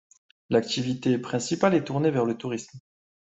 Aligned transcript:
L'activité 0.49 1.19
principale 1.19 1.75
est 1.75 1.83
tournée 1.83 2.09
vers 2.09 2.25
le 2.25 2.35
tourisme. 2.35 2.79